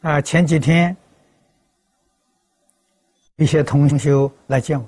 [0.00, 0.96] 啊，前几天
[3.34, 4.86] 一些同修来见我，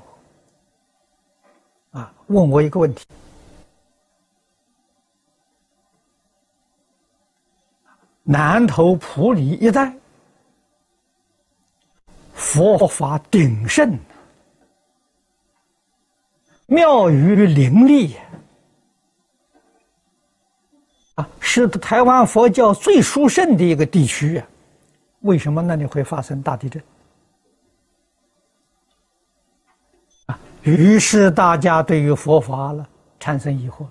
[1.98, 3.04] 啊，问我一个问题：
[8.22, 9.92] 南头普里一带
[12.32, 13.98] 佛法鼎盛，
[16.66, 18.16] 庙宇林立。
[21.40, 24.46] 是台湾佛教最殊胜的一个地区啊，
[25.20, 26.82] 为什么那里会发生大地震？
[30.26, 33.86] 啊，于是大家对于佛法了产生疑惑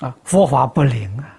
[0.00, 1.36] 啊，佛法不灵啊，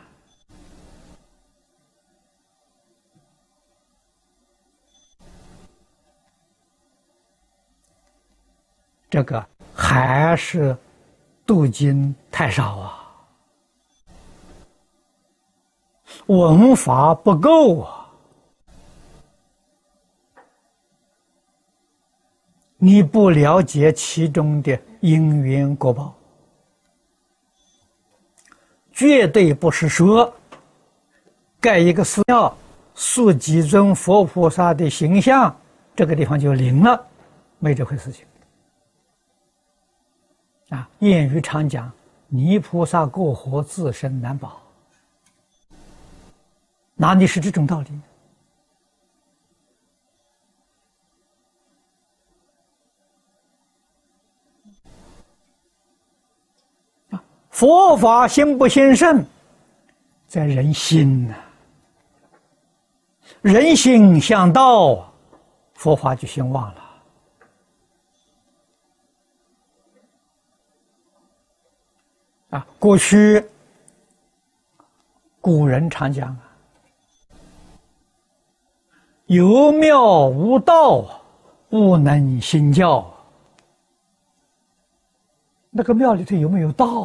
[9.09, 10.77] 这个还是。
[11.49, 12.98] 镀金太少啊，
[16.29, 18.07] 文法不够啊，
[22.77, 26.13] 你不了解其中的因缘果报，
[28.93, 30.31] 绝对不是说
[31.59, 32.55] 盖一个寺庙、
[32.93, 35.55] 塑几尊佛菩萨的形象，
[35.95, 37.07] 这个地方就灵了，
[37.57, 38.23] 没这回事情。
[40.69, 41.91] 啊，谚语常讲
[42.29, 44.61] ：“泥菩萨过河，自身难保。”
[47.01, 48.01] 哪里是这种道理？
[57.11, 59.25] 啊，佛法兴不兴盛，
[60.27, 61.35] 在人心呐。
[63.41, 65.09] 人心向道，
[65.75, 66.83] 佛法就兴旺了。
[72.49, 73.41] 啊，过去
[75.39, 76.48] 古人常讲啊
[79.29, 81.05] ，“有庙无道，
[81.69, 83.05] 不能兴教。”
[85.69, 87.03] 那个庙里头有没有道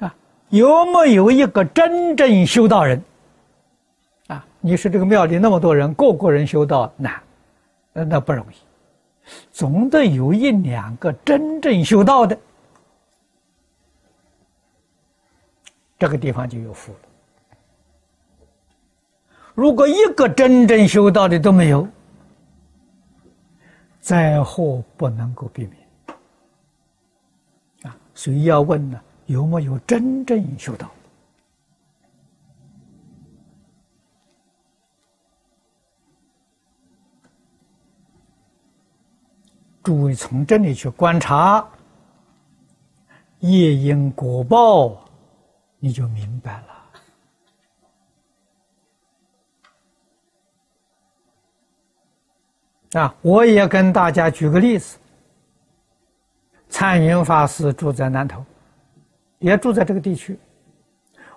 [0.00, 0.06] 啊？
[0.06, 0.16] 啊，
[0.48, 3.00] 有没有一个真正修道人？
[4.26, 7.22] 啊，你说这个庙里那么多人，个个人修道难，
[7.92, 8.56] 那不容易，
[9.52, 12.36] 总得有一两个真正修道的。
[15.96, 16.98] 这个地方就有福了。
[19.54, 21.86] 如果一个真正修道的都没有，
[24.00, 25.76] 灾祸不能够避免
[27.84, 27.96] 啊！
[28.14, 30.90] 所以要问呢，有没有真正修道？
[39.84, 41.64] 诸位从这里去观察
[43.38, 45.00] 业因果报。
[45.78, 46.83] 你就明白了
[52.94, 53.14] 啊！
[53.22, 54.98] 我也跟大家举个例子：
[56.68, 58.44] 参云法师住在南头，
[59.38, 60.38] 也住在这个地区，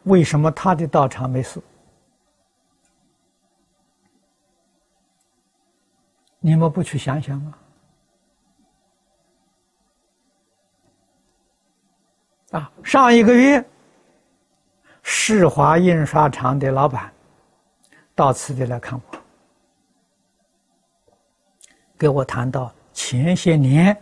[0.04, 1.62] 为什么他的道场没事？
[6.40, 7.54] 你们不去想想吗？
[12.52, 13.64] 啊，上一个月。
[15.10, 17.10] 世华印刷厂的老板
[18.14, 19.17] 到此地来看我，
[21.98, 23.96] 给我谈到前些年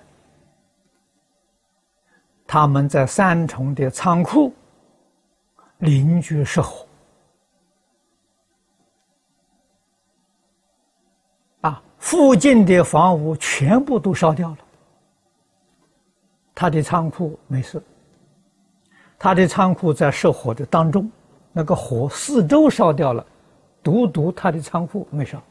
[2.45, 4.53] 他们在三重的仓库
[5.79, 6.85] 邻居失火，
[11.61, 14.57] 啊，附近的房屋全部都烧掉了，
[16.53, 17.81] 他的仓库没事。
[19.17, 21.11] 他的仓库在失火的当中，
[21.51, 23.25] 那个火四周烧掉了，
[23.81, 25.41] 独独他的仓库没烧。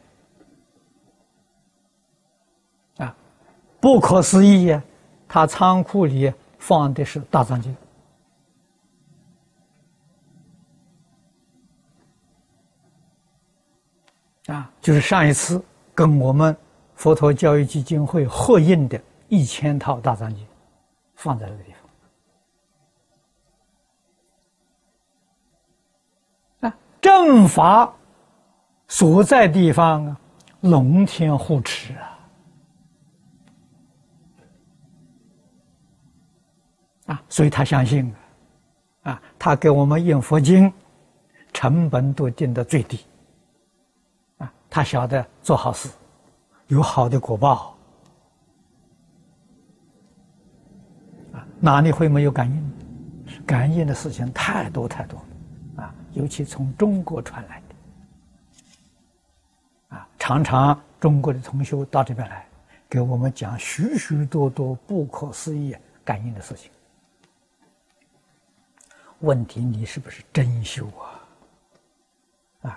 [3.85, 4.83] 不可思议呀！
[5.29, 7.77] 他仓库里放的是大藏经，
[14.47, 15.63] 啊，就是上一次
[15.95, 16.57] 跟我们
[16.95, 18.99] 佛陀教育基金会合印的
[19.29, 20.47] 一千套大藏经，
[21.15, 21.75] 放在那个地
[26.63, 26.73] 方。
[27.03, 27.95] 正法
[28.89, 30.19] 所在地方啊，
[30.63, 32.14] 龙天护持啊，
[37.15, 38.13] 啊，所以他相信
[39.05, 40.73] 啊，他给我们印佛经，
[41.53, 42.99] 成本都定的最低，
[44.39, 45.89] 啊，他晓得做好事，
[46.67, 47.77] 有好的果报，
[51.33, 52.73] 啊，哪里会没有感应？
[53.47, 55.85] 感应的事情太多太多了。
[55.85, 57.75] 啊尤其从中国传来的，
[59.97, 62.47] 啊，常常中国的同修到这边来，
[62.89, 66.71] 给我们讲许许多多不可思议感应的事情。
[69.25, 71.14] 问题，你是不是真修啊？